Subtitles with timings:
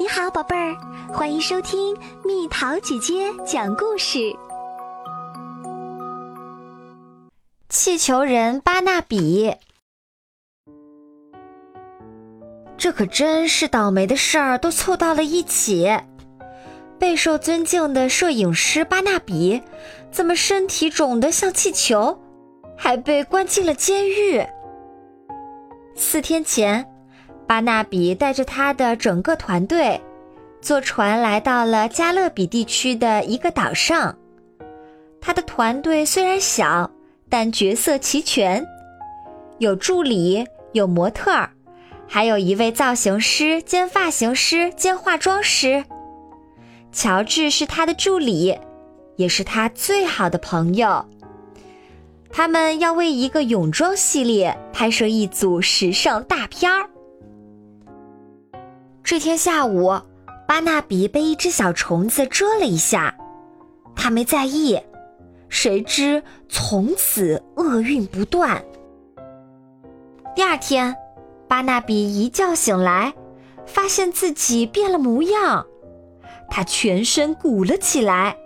[0.00, 0.76] 你好，宝贝儿，
[1.12, 4.32] 欢迎收听蜜桃姐姐讲故事。
[7.68, 9.52] 气球人巴纳比，
[12.76, 15.90] 这可真是倒霉的事儿都凑到了一起。
[16.96, 19.60] 备受尊敬的摄影师巴纳比，
[20.12, 22.16] 怎么身体肿得像气球，
[22.76, 24.46] 还被关进了监狱？
[25.96, 26.88] 四天前。
[27.48, 29.98] 巴纳比带着他的整个团队，
[30.60, 34.14] 坐船来到了加勒比地区的一个岛上。
[35.18, 36.90] 他的团队虽然小，
[37.30, 38.64] 但角色齐全，
[39.56, 41.50] 有助理，有模特儿，
[42.06, 45.82] 还有一位造型师兼发型师兼化妆师。
[46.92, 48.58] 乔治是他的助理，
[49.16, 51.02] 也是他最好的朋友。
[52.30, 56.90] 他们要为一个泳装系列拍摄一组时尚大片儿。
[59.10, 59.98] 这天下午，
[60.46, 63.16] 巴纳比被一只小虫子蛰了一下，
[63.96, 64.78] 他没在意，
[65.48, 68.62] 谁知从此厄运不断。
[70.36, 70.94] 第二天，
[71.48, 73.14] 巴纳比一觉醒来，
[73.64, 75.64] 发现自己变了模样，
[76.50, 78.36] 他全身鼓了起来，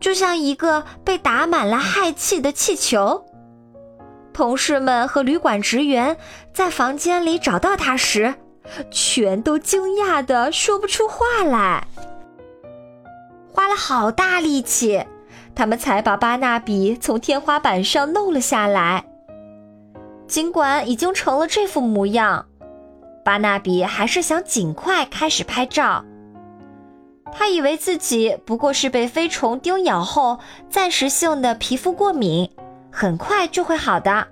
[0.00, 3.24] 就像一个被打满了氦气的气球。
[4.32, 6.16] 同事们和旅馆职员
[6.52, 8.34] 在房间里找到他时。
[8.90, 11.86] 全都惊讶的说不出话来，
[13.52, 15.04] 花了好大力气，
[15.54, 19.04] 他们才把巴纳比从天花板上弄了下来。
[20.26, 22.46] 尽管已经成了这副模样，
[23.22, 26.04] 巴纳比还是想尽快开始拍照。
[27.30, 30.38] 他以为自己不过是被飞虫叮咬后
[30.70, 32.50] 暂时性的皮肤过敏，
[32.90, 34.26] 很快就会好的。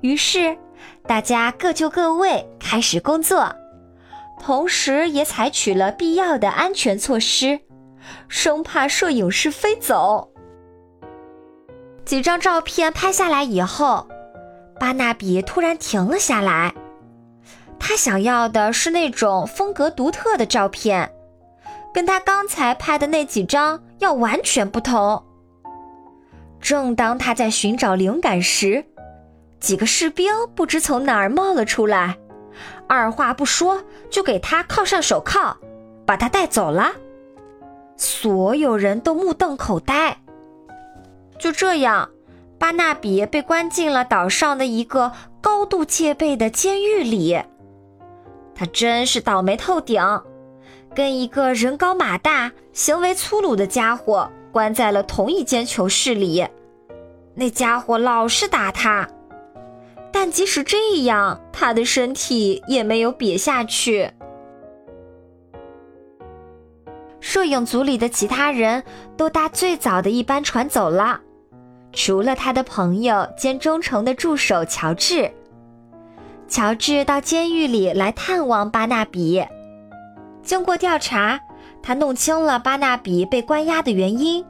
[0.00, 0.56] 于是。
[1.06, 3.54] 大家各就各位，开始工作，
[4.40, 7.60] 同时也采取了必要的安全措施，
[8.28, 10.30] 生怕摄影师飞走。
[12.04, 14.08] 几张照片拍下来以后，
[14.78, 16.74] 巴纳比突然停了下来。
[17.78, 21.12] 他想要的是那种风格独特的照片，
[21.92, 25.20] 跟他刚才拍的那几张要完全不同。
[26.60, 28.84] 正当他在寻找灵感时，
[29.62, 32.18] 几个士兵不知从哪儿冒了出来，
[32.88, 33.80] 二话不说
[34.10, 35.56] 就给他铐上手铐，
[36.04, 36.90] 把他带走了。
[37.96, 40.18] 所有人都目瞪口呆。
[41.38, 42.10] 就这样，
[42.58, 47.40] 巴纳比被关进了岛上的一个高度戒备的监狱里。
[48.56, 50.02] 他真是倒霉透顶，
[50.92, 56.44] 跟一个人高马大、行为粗鲁的家伙关在了同一间囚室里。
[57.36, 59.08] 那家伙老是打他。
[60.12, 64.10] 但即使这样，他的身体也没有瘪下去。
[67.18, 68.82] 摄影组里的其他人
[69.16, 71.20] 都搭最早的一班船走了，
[71.92, 75.30] 除了他的朋友兼忠诚的助手乔治。
[76.46, 79.42] 乔治到监狱里来探望巴纳比。
[80.42, 81.40] 经过调查，
[81.82, 84.44] 他弄清了巴纳比被关押的原因。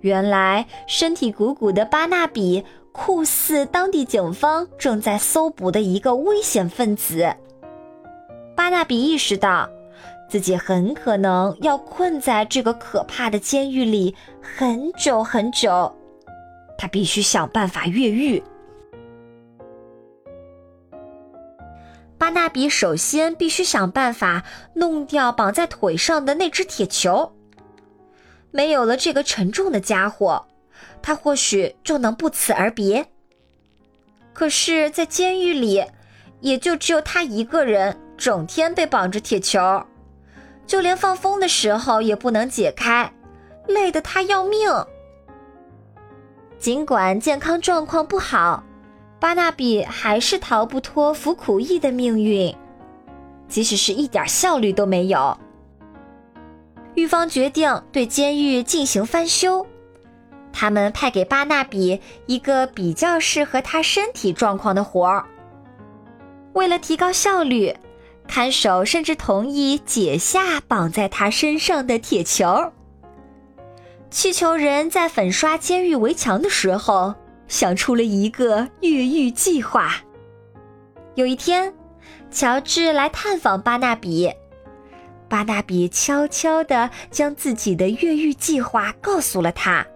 [0.00, 2.64] 原来，身体鼓鼓的巴纳比。
[2.92, 7.34] 酷似当地警方正在搜捕的一个危险分子。
[8.56, 9.68] 巴纳比意识到，
[10.28, 15.94] 自己很可能要困在这个可怕的监狱里很久很久。
[16.76, 18.42] 他必须想办法越狱。
[22.18, 24.42] 巴纳比首先必须想办法
[24.74, 27.32] 弄掉绑在腿上的那只铁球。
[28.50, 30.46] 没有了这个沉重的家伙。
[31.02, 33.06] 他或许就能不辞而别。
[34.32, 35.84] 可是，在监狱里，
[36.40, 39.84] 也就只有他一个人，整天被绑着铁球，
[40.66, 43.12] 就连放风的时候也不能解开，
[43.66, 44.70] 累得他要命。
[46.58, 48.62] 尽管健康状况不好，
[49.18, 52.54] 巴纳比还是逃不脱服苦役的命运，
[53.48, 55.36] 即使是一点效率都没有。
[56.94, 59.66] 狱方决定对监狱进行翻修。
[60.60, 65.24] 他们派给巴纳比一个比较适合他身体状况的活儿。
[66.54, 67.72] 为了提高效率，
[68.26, 72.72] 看守甚至同意解下绑在他身上的铁球。
[74.10, 77.14] 气球人在粉刷监狱围墙的时候，
[77.46, 79.94] 想出了一个越狱计划。
[81.14, 81.72] 有一天，
[82.32, 84.32] 乔治来探访巴纳比，
[85.28, 89.86] 巴纳比悄悄地将自己的越狱计划告诉了他。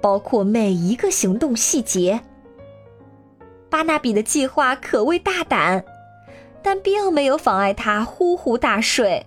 [0.00, 2.20] 包括每一个行动细节。
[3.68, 5.84] 巴纳比的计划可谓大胆，
[6.62, 9.24] 但并没有妨碍他呼呼大睡。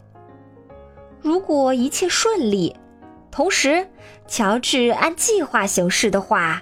[1.21, 2.75] 如果一切顺利，
[3.31, 3.87] 同时
[4.27, 6.61] 乔治按计划行事的话，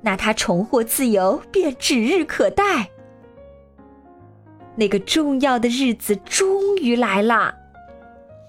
[0.00, 2.88] 那他重获自由便指日可待。
[4.74, 7.54] 那个重要的日子终于来了，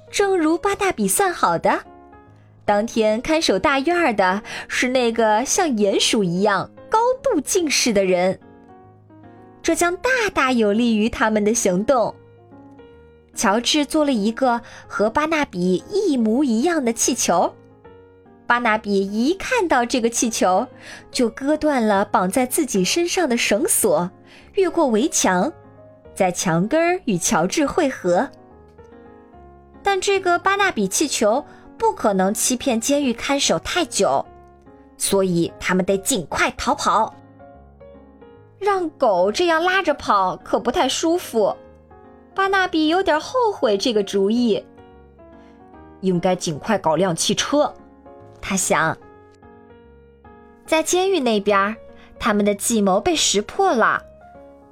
[0.09, 1.81] 正如巴纳比算好的，
[2.69, 8.39] 当天看守大院的是那个像鼹鼠一样高度近视的人。
[9.63, 12.13] 这将大大有利于他们的行动。
[13.33, 17.55] 乔治做了一个和巴纳比一模一样的气球。
[18.45, 20.67] 巴纳比一看到这个气球，
[21.09, 24.11] 就割断了绑在自己身上的绳索，
[24.53, 25.51] 越过围墙，
[26.13, 28.29] 在墙根儿与乔治会合。
[29.81, 31.43] 但这个巴纳比气球
[31.79, 34.23] 不可能欺骗监狱看守太久，
[34.97, 37.15] 所以他们得尽快逃跑。
[38.59, 41.55] 让狗这样拉着跑可不太舒服，
[42.35, 44.63] 巴纳比有点后悔这个主意。
[46.01, 47.73] 应该尽快搞辆汽车，
[48.41, 48.97] 他想。
[50.65, 51.75] 在监狱那边，
[52.19, 54.03] 他们的计谋被识破了，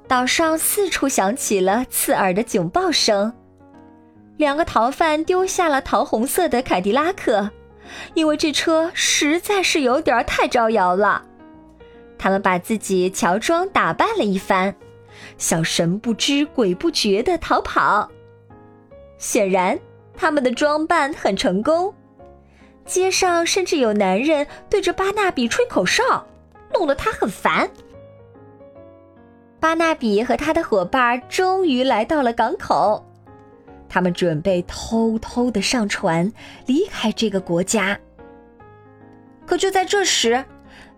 [0.06, 3.32] 岛上四处响起了刺耳的警报声。
[4.38, 7.50] 两个逃犯丢下了桃红色的凯迪拉克，
[8.14, 11.24] 因为这车实在是有点太招摇了。
[12.16, 14.74] 他们把自己乔装打扮了一番，
[15.36, 18.08] 小神不知鬼不觉的逃跑。
[19.18, 19.76] 显然，
[20.16, 21.92] 他们的装扮很成功。
[22.84, 26.24] 街上甚至有男人对着巴纳比吹口哨，
[26.72, 27.68] 弄得他很烦。
[29.58, 33.04] 巴纳比和他的伙伴终于来到了港口，
[33.88, 36.32] 他们准备偷偷的上船
[36.66, 37.98] 离开这个国家。
[39.46, 40.44] 可就在这时，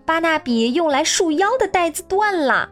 [0.04, 2.68] 巴纳比用来束腰的带子断了，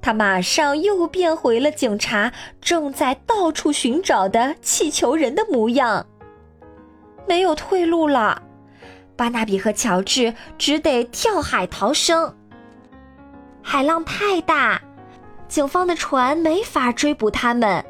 [0.00, 6.06] 他马上又变回了警察正在到处寻找的气球人的模样。
[7.26, 8.42] 没有退路了，
[9.16, 12.36] 巴纳比和乔治只得跳海逃生。
[13.62, 14.80] 海浪太大，
[15.48, 17.84] 警方的船没法追捕他们。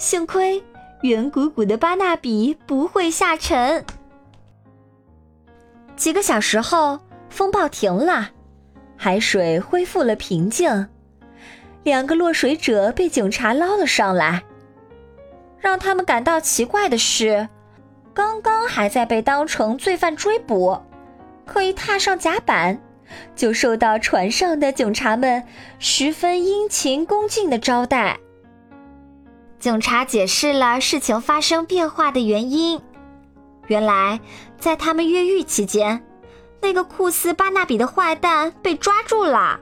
[0.00, 0.64] 幸亏
[1.02, 3.84] 圆鼓鼓的巴纳比不会下沉。
[5.94, 6.98] 几个小时后。
[7.28, 8.30] 风暴停了，
[8.96, 10.88] 海水恢复了平静。
[11.84, 14.42] 两个落水者被警察捞了上来。
[15.60, 17.48] 让他们感到奇怪的是，
[18.12, 20.76] 刚刚还在被当成罪犯追捕，
[21.46, 22.82] 可一踏上甲板，
[23.36, 25.44] 就受到船上的警察们
[25.78, 28.18] 十分殷勤恭敬的招待。
[29.60, 32.80] 警察解释了事情发生变化的原因。
[33.66, 34.18] 原来，
[34.58, 36.02] 在他们越狱期间。
[36.62, 39.60] 那个酷似巴纳比的坏蛋被抓住了。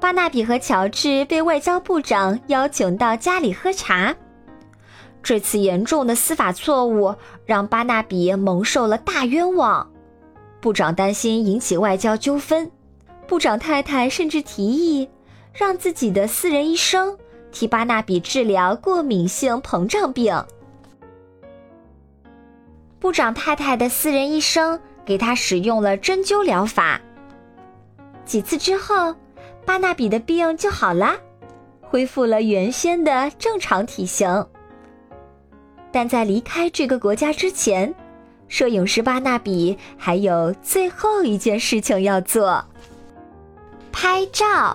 [0.00, 4.14] 巴纳比和乔治被外交部长邀请到家里喝茶。
[5.22, 7.14] 这次严重的司法错误
[7.46, 9.90] 让巴纳比蒙受了大冤枉。
[10.60, 12.70] 部长担心引起外交纠纷，
[13.26, 15.08] 部长太太甚至提议
[15.52, 17.16] 让自己的私人医生
[17.54, 20.44] 替巴纳比治疗过敏性膨胀病。
[23.00, 24.78] 部长太太的私人医生。
[25.06, 26.98] 给他使用了针灸疗法。
[28.24, 29.14] 几次之后，
[29.66, 31.14] 巴纳比的病就好了，
[31.82, 34.46] 恢复了原先的正常体型。
[35.92, 37.94] 但在离开这个国家之前，
[38.48, 42.64] 摄影师巴纳比还有最后一件事情要做：
[43.92, 44.74] 拍照。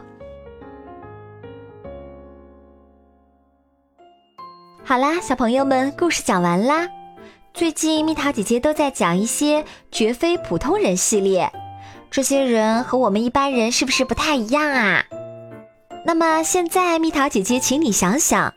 [4.89, 6.89] 好啦，小朋友们，故事讲完啦。
[7.53, 11.53] 最近蜜桃姐姐都在讲一些绝非普通人系列，
[12.09, 15.05] 这些人和我们一般人是不是不太一样啊？
[16.07, 18.51] 那么现在蜜桃姐姐请你想想，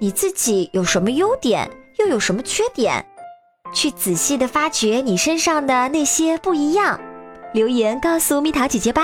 [0.00, 3.06] 你自己有什么优点，又有什么缺点，
[3.72, 6.98] 去仔细的发掘你身上的那些不一样，
[7.52, 9.02] 留言告诉蜜桃姐姐吧。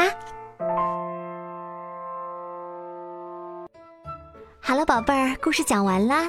[4.60, 6.28] 好了，宝贝儿，故事讲完啦。